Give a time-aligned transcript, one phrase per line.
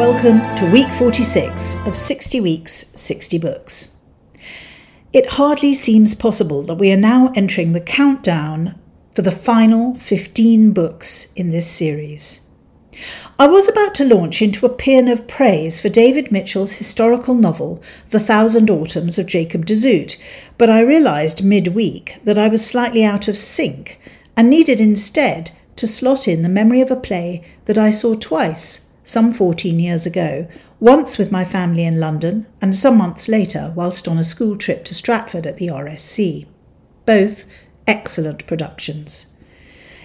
[0.00, 4.00] Welcome to week 46 of 60 Weeks, 60 Books.
[5.12, 8.80] It hardly seems possible that we are now entering the countdown
[9.12, 12.48] for the final 15 books in this series.
[13.38, 17.82] I was about to launch into a paean of praise for David Mitchell's historical novel,
[18.08, 20.16] The Thousand Autumns of Jacob de Zoet,
[20.56, 24.00] but I realised mid-week that I was slightly out of sync
[24.34, 28.89] and needed instead to slot in the memory of a play that I saw twice
[29.10, 30.46] some 14 years ago,
[30.78, 34.84] once with my family in London, and some months later whilst on a school trip
[34.84, 36.46] to Stratford at the RSC.
[37.06, 37.46] Both
[37.88, 39.36] excellent productions.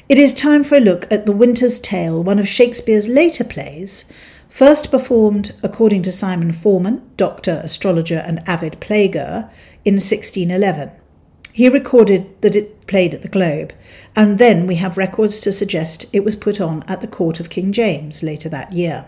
[0.10, 4.12] It is time for a look at The Winter's Tale, one of Shakespeare's later plays,
[4.50, 9.52] first performed, according to Simon Forman, doctor, astrologer, and avid playgoer,
[9.84, 10.92] in 1611.
[11.56, 13.72] He recorded that it played at the Globe,
[14.14, 17.50] and then we have records to suggest it was put on at the court of
[17.50, 19.06] King James later that year.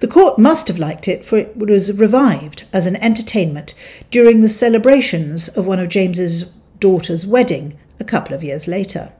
[0.00, 3.72] The court must have liked it, for it was revived as an entertainment
[4.10, 9.12] during the celebrations of one of James's daughter's wedding a couple of years later.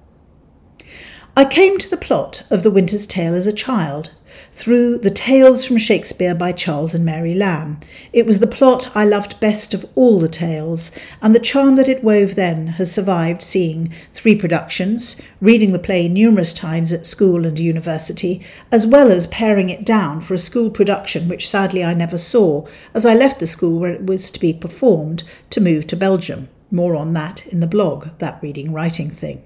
[1.37, 4.11] I came to the plot of The Winter's Tale as a child,
[4.55, 7.81] through the Tales from Shakespeare by Charles and Mary Lamb.
[8.13, 11.89] It was the plot I loved best of all the tales, and the charm that
[11.89, 17.45] it wove then has survived seeing three productions, reading the play numerous times at school
[17.45, 21.93] and university, as well as paring it down for a school production which sadly I
[21.93, 25.89] never saw, as I left the school where it was to be performed to move
[25.89, 26.49] to Belgium.
[26.71, 29.43] More on that in the blog, that reading writing thing.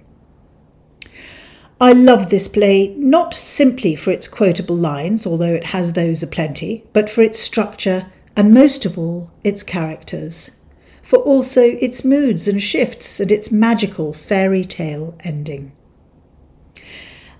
[1.81, 6.85] I love this play not simply for its quotable lines, although it has those aplenty,
[6.93, 10.65] but for its structure and most of all, its characters,
[11.03, 15.73] for also its moods and shifts and its magical fairy tale ending.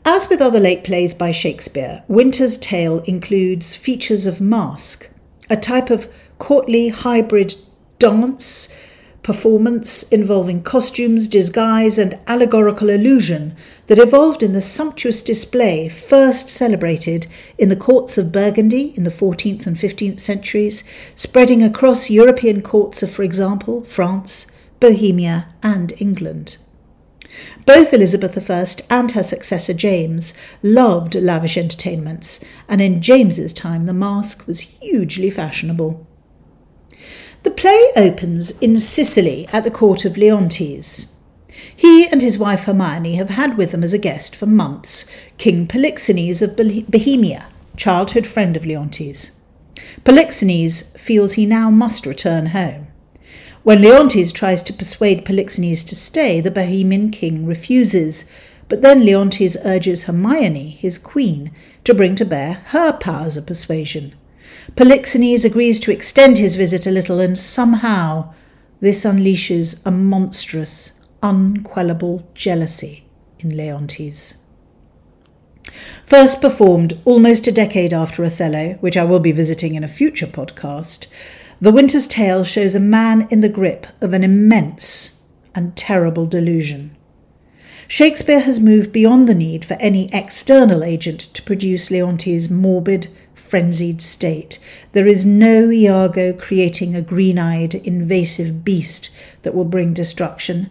[0.05, 5.11] As with other late plays by Shakespeare, Winter's Tale includes features of masque,
[5.51, 6.09] a type of
[6.39, 7.55] courtly hybrid
[7.99, 8.75] dance
[9.29, 13.55] performance involving costumes, disguise, and allegorical illusion
[13.87, 17.27] that evolved in the sumptuous display first celebrated
[17.59, 20.83] in the courts of Burgundy in the 14th and 15th centuries,
[21.15, 24.51] spreading across European courts of, for example, France,
[24.81, 26.57] Bohemia, and England.
[27.67, 33.93] Both Elizabeth I and her successor James loved lavish entertainments, and in James's time the
[33.93, 36.08] masque was hugely fashionable.
[37.49, 41.17] The play opens in Sicily at the court of Leontes.
[41.75, 45.67] He and his wife Hermione have had with them as a guest for months King
[45.67, 49.41] Polixenes of Bohemia, childhood friend of Leontes.
[50.05, 52.89] Polixenes feels he now must return home.
[53.63, 58.31] When Leontes tries to persuade Polixenes to stay, the Bohemian king refuses,
[58.69, 61.51] but then Leontes urges Hermione, his queen,
[61.85, 64.13] to bring to bear her powers of persuasion.
[64.75, 68.33] Polixenes agrees to extend his visit a little, and somehow
[68.81, 73.05] this unleashes a monstrous, unquellable jealousy
[73.41, 74.39] in Leontes.
[76.05, 80.27] First performed almost a decade after Othello, which I will be visiting in a future
[80.27, 81.07] podcast,
[81.61, 85.25] The Winter's Tale shows a man in the grip of an immense
[85.55, 86.97] and terrible delusion.
[87.89, 93.09] Shakespeare has moved beyond the need for any external agent to produce Leontes' morbid,
[93.49, 94.59] frenzied state.
[94.93, 100.71] There is no Iago creating a green eyed, invasive beast that will bring destruction.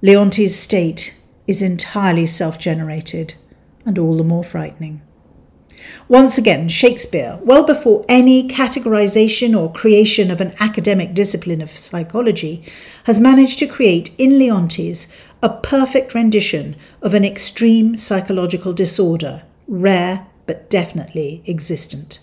[0.00, 1.16] Leontes' state
[1.46, 3.34] is entirely self generated
[3.84, 5.02] and all the more frightening.
[6.08, 12.62] Once again, Shakespeare, well before any categorization or creation of an academic discipline of psychology,
[13.04, 15.08] has managed to create in Leontes
[15.42, 22.20] a perfect rendition of an extreme psychological disorder, rare but definitely existent.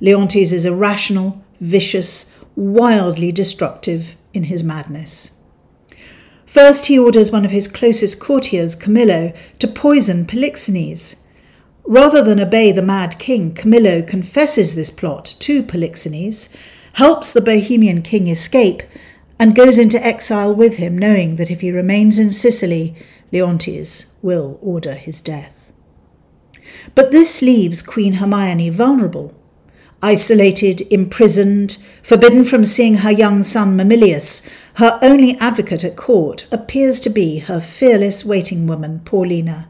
[0.00, 5.40] Leontes is irrational, vicious, wildly destructive in his madness.
[6.44, 11.22] First, he orders one of his closest courtiers, Camillo, to poison Polixenes.
[11.84, 16.56] Rather than obey the mad king, Camillo confesses this plot to Polixenes,
[16.94, 18.82] helps the Bohemian king escape,
[19.38, 22.94] and goes into exile with him, knowing that if he remains in Sicily,
[23.32, 25.53] Leontes will order his death.
[26.94, 29.34] But this leaves Queen Hermione vulnerable.
[30.02, 37.00] Isolated, imprisoned, forbidden from seeing her young son Mamillius, her only advocate at court appears
[37.00, 39.68] to be her fearless waiting woman, Paulina.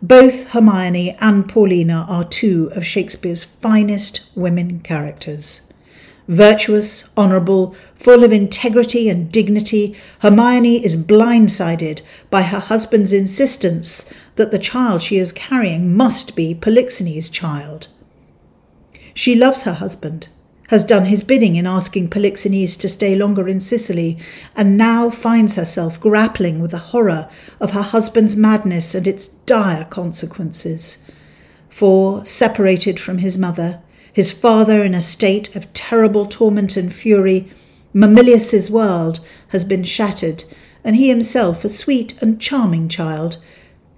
[0.00, 5.68] Both Hermione and Paulina are two of Shakespeare's finest women characters.
[6.28, 12.00] Virtuous, honourable, full of integrity and dignity, Hermione is blindsided
[12.30, 17.88] by her husband's insistence that the child she is carrying must be Polixenes' child.
[19.14, 20.28] She loves her husband,
[20.68, 24.18] has done his bidding in asking Polixenes to stay longer in Sicily,
[24.56, 27.28] and now finds herself grappling with the horror
[27.60, 31.06] of her husband's madness and its dire consequences.
[31.68, 33.82] For, separated from his mother,
[34.12, 37.50] his father in a state of terrible torment and fury,
[37.94, 40.44] Mamillius's world has been shattered,
[40.84, 43.36] and he himself, a sweet and charming child,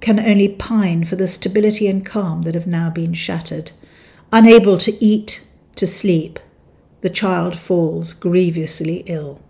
[0.04, 3.72] can only pine for the stability and calm that have now been shattered.
[4.30, 6.38] Unable to eat, to sleep,
[7.00, 9.42] the child falls grievously ill.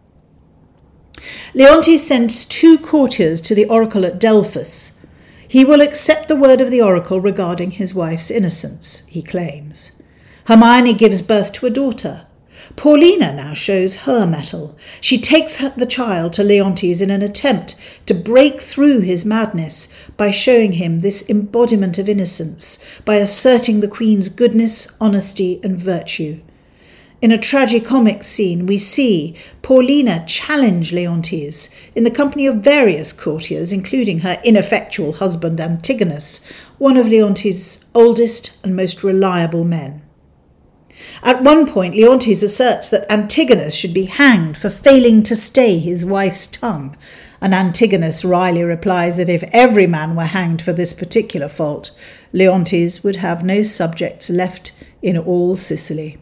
[1.55, 5.05] Leontes sends two courtiers to the oracle at Delphos.
[5.49, 10.01] He will accept the word of the oracle regarding his wife's innocence, he claims.
[10.47, 12.29] Hermione gives birth to a daughter.
[12.77, 14.77] Paulina now shows her mettle.
[15.01, 17.75] She takes the child to Leontes in an attempt
[18.07, 23.89] to break through his madness by showing him this embodiment of innocence, by asserting the
[23.89, 26.41] Queen's goodness, honesty, and virtue.
[27.23, 33.73] In a tragicomic scene, we see Paulina challenge Leontes in the company of various courtiers,
[33.73, 36.47] including her ineffectual husband Antigonus,
[36.77, 40.03] one of Leontes' oldest and most reliable men.
[41.23, 46.05] At one point, Leontes asserts that Antigonus should be hanged for failing to stay his
[46.05, 46.97] wife's tongue,
[47.41, 51.91] and Antigonus wryly replies that if every man were hanged for this particular fault,
[52.33, 54.73] Leontes would have no subjects left
[55.03, 56.19] in all Sicily.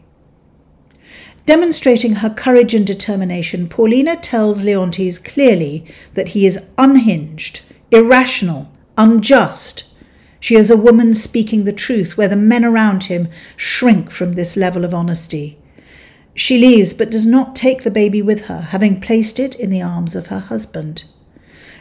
[1.45, 9.92] Demonstrating her courage and determination, Paulina tells Leontes clearly that he is unhinged, irrational, unjust,
[10.43, 14.57] she is a woman speaking the truth where the men around him shrink from this
[14.57, 15.57] level of honesty.
[16.35, 19.81] She leaves but does not take the baby with her, having placed it in the
[19.81, 21.05] arms of her husband.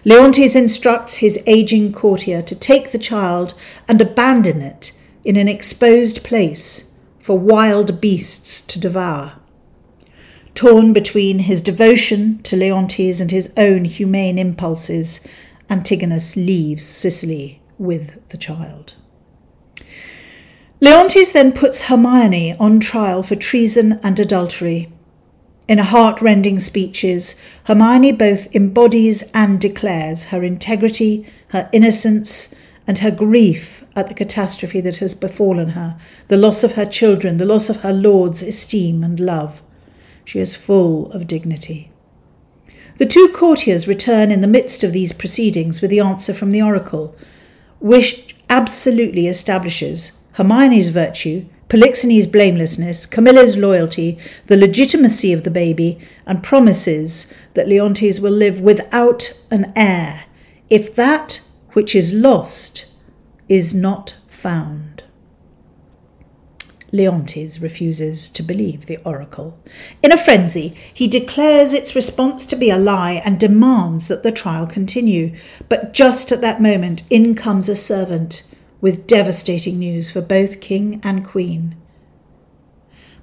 [0.04, 3.54] Leontes instructs his aging courtier to take the child
[3.88, 4.92] and abandon it
[5.24, 9.32] in an exposed place for wild beasts to devour.
[10.54, 15.26] Torn between his devotion to Leontes and his own humane impulses,
[15.68, 18.94] Antigonus leaves Sicily with the child.
[20.80, 24.92] Leontes then puts Hermione on trial for treason and adultery.
[25.68, 32.54] In heart-rending speeches, Hermione both embodies and declares her integrity, her innocence,
[32.86, 35.96] and her grief at the catastrophe that has befallen her,
[36.28, 39.62] the loss of her children, the loss of her lord's esteem and love.
[40.24, 41.92] She is full of dignity.
[42.96, 46.62] The two courtiers return in the midst of these proceedings with the answer from the
[46.62, 47.16] oracle,
[47.82, 56.42] which absolutely establishes Hermione's virtue, Polixenes' blamelessness, Camillo's loyalty, the legitimacy of the baby, and
[56.42, 60.24] promises that Leontes will live without an heir
[60.70, 61.42] if that
[61.72, 62.86] which is lost
[63.48, 65.02] is not found.
[66.92, 69.58] Leontes refuses to believe the oracle.
[70.02, 74.30] In a frenzy, he declares its response to be a lie and demands that the
[74.30, 75.34] trial continue.
[75.70, 78.46] But just at that moment, in comes a servant
[78.82, 81.76] with devastating news for both king and queen.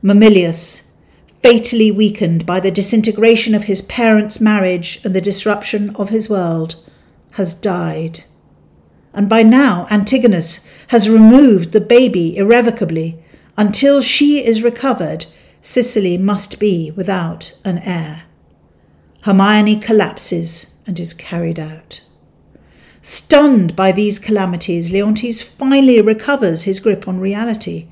[0.01, 0.93] Mamillius,
[1.43, 6.75] fatally weakened by the disintegration of his parents' marriage and the disruption of his world,
[7.33, 8.23] has died.
[9.13, 13.23] And by now, Antigonus has removed the baby irrevocably
[13.59, 15.25] until she is recovered,
[15.61, 18.23] Sicily must be without an heir.
[19.23, 22.01] Hermione collapses and is carried out.
[23.01, 27.89] Stunned by these calamities, Leontes finally recovers his grip on reality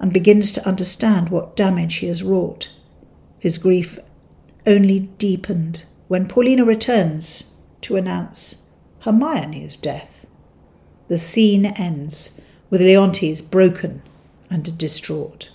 [0.00, 2.68] and begins to understand what damage he has wrought.
[3.38, 4.00] His grief
[4.66, 8.68] only deepened when Paulina returns to announce
[9.02, 10.26] Hermione's death.
[11.06, 14.02] The scene ends with Leontes broken
[14.50, 15.50] and distraught.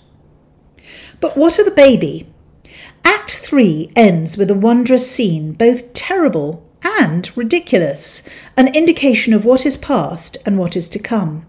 [1.20, 2.28] But what of the baby?
[3.04, 9.64] Act 3 ends with a wondrous scene, both terrible and ridiculous, an indication of what
[9.64, 11.46] is past and what is to come.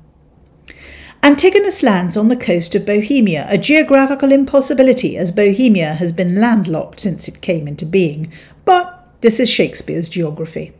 [1.23, 6.99] Antigonus lands on the coast of Bohemia, a geographical impossibility as Bohemia has been landlocked
[6.99, 8.31] since it came into being,
[8.63, 10.73] but this is Shakespeare's geography.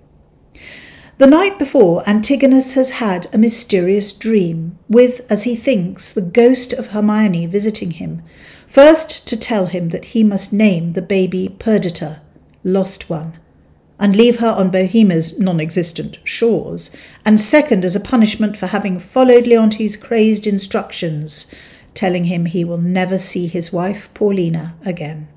[1.17, 6.73] The night before, Antigonus has had a mysterious dream, with, as he thinks, the ghost
[6.73, 8.21] of Hermione visiting him,
[8.67, 12.19] first to tell him that he must name the baby Perdita,
[12.65, 13.39] lost one,
[13.97, 16.93] and leave her on Bohemia's non existent shores,
[17.23, 21.55] and second as a punishment for having followed Leontes' crazed instructions,
[21.93, 25.29] telling him he will never see his wife Paulina again.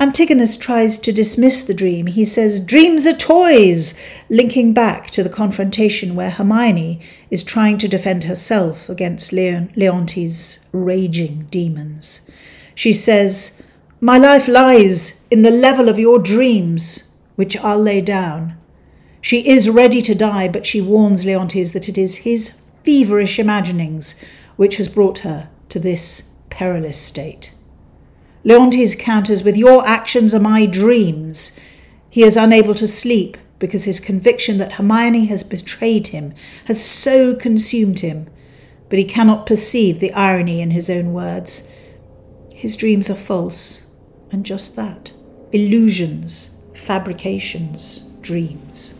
[0.00, 2.06] Antigonus tries to dismiss the dream.
[2.06, 3.92] He says, Dreams are toys,
[4.30, 10.66] linking back to the confrontation where Hermione is trying to defend herself against Leon- Leontes'
[10.72, 12.30] raging demons.
[12.74, 13.62] She says,
[14.00, 18.56] My life lies in the level of your dreams, which I'll lay down.
[19.20, 24.18] She is ready to die, but she warns Leontes that it is his feverish imaginings
[24.56, 27.54] which has brought her to this perilous state.
[28.42, 31.58] Leontes counters with, Your actions are my dreams.
[32.08, 37.34] He is unable to sleep because his conviction that Hermione has betrayed him has so
[37.34, 38.28] consumed him,
[38.88, 41.70] but he cannot perceive the irony in his own words.
[42.54, 43.94] His dreams are false,
[44.32, 45.12] and just that
[45.52, 48.94] illusions, fabrications, dreams.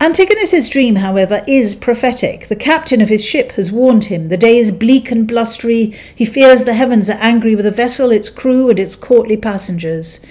[0.00, 2.46] Antigonus's dream, however, is prophetic.
[2.46, 4.28] The captain of his ship has warned him.
[4.28, 5.92] The day is bleak and blustery.
[6.14, 10.24] He fears the heavens are angry with the vessel, its crew, and its courtly passengers.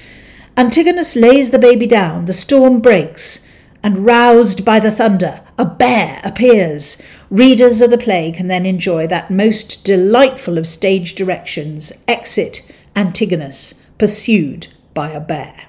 [0.56, 2.26] Antigonus lays the baby down.
[2.26, 3.52] The storm breaks,
[3.84, 7.04] and roused by the thunder, a bear appears.
[7.30, 13.86] Readers of the play can then enjoy that most delightful of stage directions exit Antigonus,
[13.98, 15.67] pursued by a bear.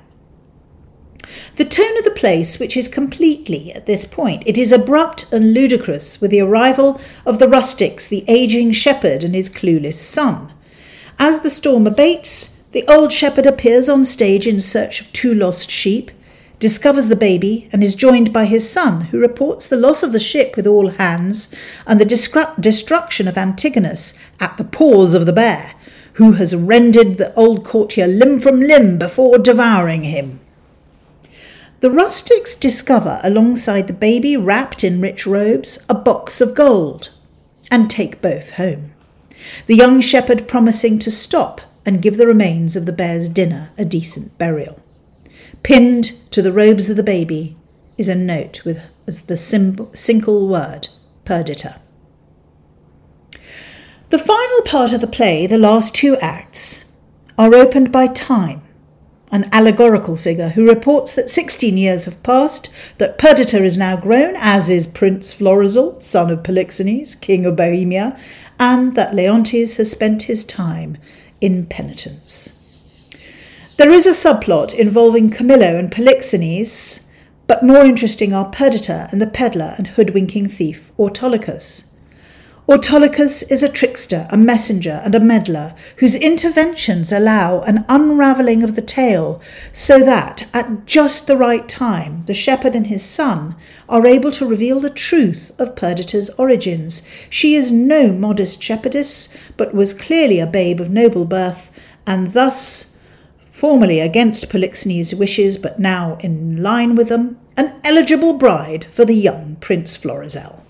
[1.56, 4.42] The tone of the play switches completely at this point.
[4.46, 9.34] It is abrupt and ludicrous with the arrival of the rustics, the aging shepherd and
[9.34, 10.52] his clueless son.
[11.18, 15.70] As the storm abates, the old shepherd appears on stage in search of two lost
[15.70, 16.10] sheep,
[16.58, 20.20] discovers the baby, and is joined by his son, who reports the loss of the
[20.20, 21.54] ship with all hands
[21.86, 25.74] and the destruction of Antigonus at the paws of the bear,
[26.14, 30.40] who has rended the old courtier limb from limb before devouring him.
[31.80, 37.10] The rustics discover, alongside the baby wrapped in rich robes, a box of gold
[37.70, 38.92] and take both home.
[39.66, 43.84] The young shepherd promising to stop and give the remains of the bear's dinner a
[43.84, 44.80] decent burial.
[45.62, 47.56] Pinned to the robes of the baby
[47.96, 50.88] is a note with the single word,
[51.24, 51.80] perdita.
[54.10, 56.96] The final part of the play, the last two acts,
[57.36, 58.62] are opened by time
[59.30, 64.34] an allegorical figure who reports that 16 years have passed, that Perdita is now grown,
[64.36, 68.18] as is Prince Florizel, son of Polixenes, king of Bohemia,
[68.58, 70.96] and that Leontes has spent his time
[71.40, 72.54] in penitence.
[73.76, 77.08] There is a subplot involving Camillo and Polixenes,
[77.46, 81.87] but more interesting are Perdita and the peddler and hoodwinking thief Autolycus.
[82.70, 88.76] Autolycus is a trickster, a messenger, and a meddler whose interventions allow an unravelling of
[88.76, 89.40] the tale
[89.72, 93.56] so that, at just the right time, the shepherd and his son
[93.88, 97.08] are able to reveal the truth of Perdita's origins.
[97.30, 101.70] She is no modest shepherdess, but was clearly a babe of noble birth,
[102.06, 103.02] and thus,
[103.50, 109.14] formerly against Polixenes' wishes, but now in line with them, an eligible bride for the
[109.14, 110.66] young Prince Florizel.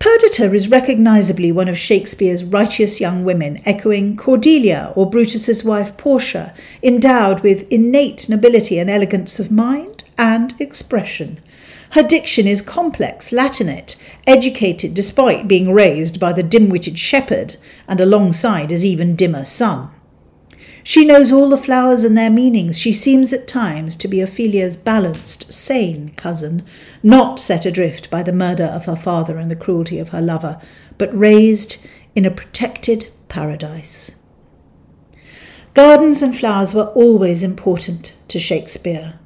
[0.00, 6.54] Perdita is recognisably one of Shakespeare's righteous young women, echoing Cordelia or Brutus's wife Portia,
[6.82, 11.38] endowed with innate nobility and elegance of mind and expression.
[11.90, 18.00] Her diction is complex, Latinate, educated despite being raised by the dim witted shepherd, and
[18.00, 19.90] alongside his even dimmer son.
[20.82, 22.78] She knows all the flowers and their meanings.
[22.78, 26.64] She seems at times to be Ophelia's balanced, sane cousin,
[27.02, 30.60] not set adrift by the murder of her father and the cruelty of her lover,
[30.98, 34.22] but raised in a protected paradise.
[35.74, 39.19] Gardens and flowers were always important to Shakespeare.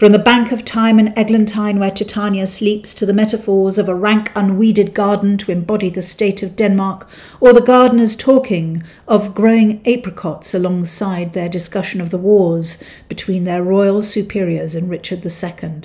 [0.00, 3.94] From the bank of thyme in Eglantine where Titania sleeps to the metaphors of a
[3.94, 7.06] rank unweeded garden to embody the state of Denmark,
[7.38, 13.62] or the gardeners talking of growing apricots alongside their discussion of the wars between their
[13.62, 15.82] royal superiors and Richard II.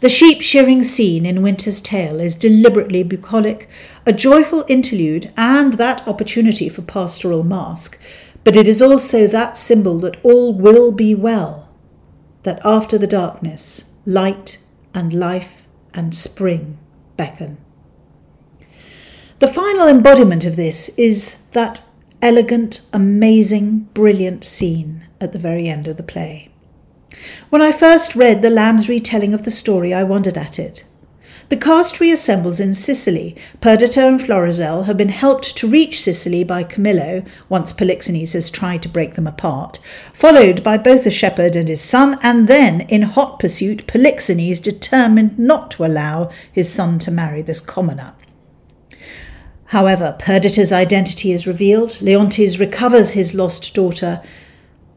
[0.00, 3.68] The sheep shearing scene in Winter's Tale is deliberately bucolic,
[4.04, 8.02] a joyful interlude, and that opportunity for pastoral masque,
[8.42, 11.63] but it is also that symbol that all will be well
[12.44, 14.62] that after the darkness, light
[14.94, 16.78] and life and spring
[17.16, 17.58] beckon.
[19.40, 21.82] The final embodiment of this is that
[22.22, 26.50] elegant, amazing, brilliant scene at the very end of the play.
[27.50, 30.84] When I first read the Lamb's retelling of the story, I wondered at it.
[31.50, 33.36] The cast reassembles in Sicily.
[33.60, 38.82] Perdita and Florizel have been helped to reach Sicily by Camillo, once Polixenes has tried
[38.82, 39.78] to break them apart,
[40.14, 45.38] followed by both a shepherd and his son, and then, in hot pursuit, Polixenes determined
[45.38, 48.14] not to allow his son to marry this commoner.
[49.66, 54.22] However, Perdita's identity is revealed, Leontes recovers his lost daughter,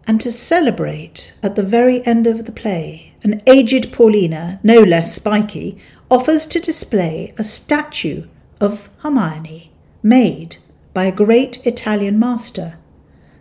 [0.07, 5.13] and to celebrate, at the very end of the play, an aged Paulina, no less
[5.13, 5.77] spiky,
[6.09, 8.27] offers to display a statue
[8.61, 9.71] of Hermione
[10.01, 10.57] made
[10.93, 12.77] by a great Italian master,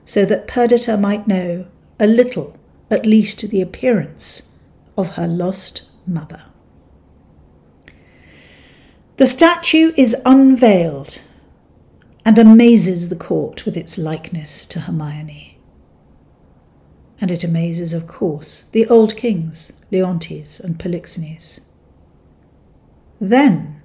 [0.05, 1.67] so that Perdita might know
[1.99, 2.59] a little,
[2.91, 4.53] at least the appearance,
[4.97, 6.45] of her lost mother.
[9.17, 11.23] The statue is unveiled
[12.25, 15.59] and amazes the court with its likeness to Hermione.
[17.21, 21.61] And it amazes, of course, the old kings, Leontes and Polixenes.
[23.19, 23.81] Then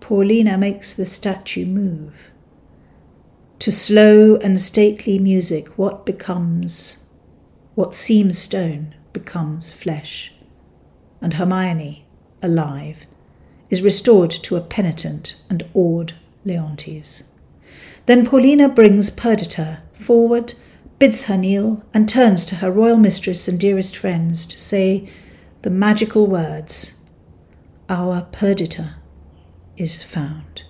[0.00, 2.32] Paulina makes the statue move.
[3.60, 7.06] To slow and stately music, what becomes,
[7.74, 10.34] what seems stone, becomes flesh.
[11.20, 12.04] And Hermione,
[12.42, 13.06] alive,
[13.70, 16.14] is restored to a penitent and awed
[16.44, 17.30] Leontes.
[18.06, 20.54] Then Paulina brings Perdita forward,
[20.98, 25.08] bids her kneel, and turns to her royal mistress and dearest friends to say
[25.62, 27.01] the magical words,
[27.92, 28.94] Our Perdita
[29.76, 30.62] is found.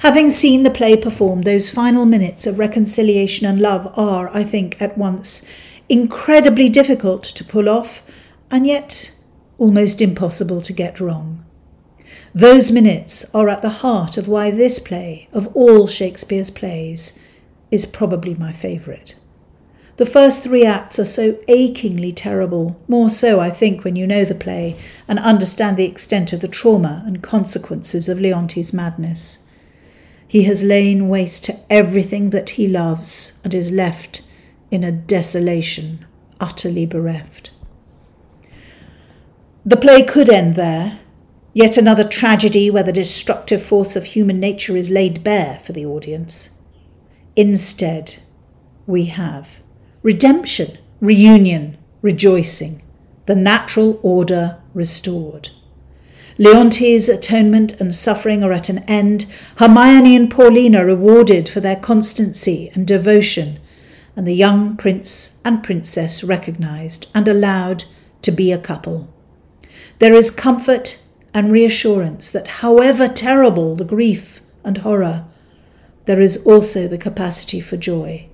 [0.00, 4.82] Having seen the play performed, those final minutes of reconciliation and love are, I think,
[4.82, 5.50] at once
[5.88, 9.18] incredibly difficult to pull off and yet
[9.56, 11.46] almost impossible to get wrong.
[12.34, 17.24] Those minutes are at the heart of why this play, of all Shakespeare's plays,
[17.70, 19.14] is probably my favourite.
[19.96, 24.24] The first three acts are so achingly terrible, more so, I think, when you know
[24.24, 29.46] the play and understand the extent of the trauma and consequences of Leontes' madness.
[30.26, 34.22] He has lain waste to everything that he loves and is left
[34.68, 36.04] in a desolation,
[36.40, 37.52] utterly bereft.
[39.64, 40.98] The play could end there,
[41.52, 45.86] yet another tragedy where the destructive force of human nature is laid bare for the
[45.86, 46.50] audience.
[47.36, 48.16] Instead,
[48.86, 49.62] we have
[50.04, 52.82] redemption, reunion, rejoicing,
[53.24, 55.48] the natural order restored.
[56.36, 59.24] Leontes' atonement and suffering are at an end,
[59.56, 63.58] Hermione and Paulina rewarded for their constancy and devotion,
[64.14, 67.84] and the young prince and princess recognized and allowed
[68.20, 69.08] to be a couple.
[70.00, 75.24] There is comfort and reassurance that, however terrible the grief and horror,
[76.04, 78.28] there is also the capacity for joy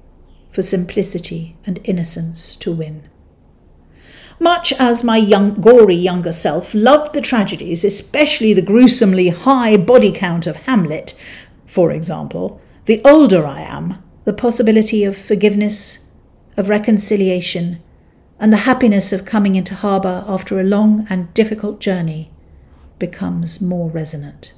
[0.51, 3.09] for simplicity and innocence to win.
[4.39, 10.11] Much as my young, gory younger self loved the tragedies, especially the gruesomely high body
[10.11, 11.13] count of Hamlet,
[11.67, 16.11] for example, the older I am, the possibility of forgiveness,
[16.57, 17.83] of reconciliation,
[18.39, 22.31] and the happiness of coming into harbour after a long and difficult journey
[22.99, 24.55] becomes more resonant.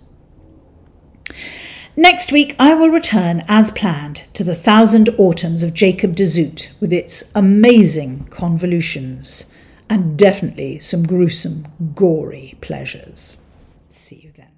[1.96, 6.72] Next week, I will return as planned to the Thousand Autumns of Jacob de Zoet
[6.80, 9.54] with its amazing convolutions
[9.90, 13.46] and definitely some gruesome, gory pleasures.
[13.88, 14.51] See you then.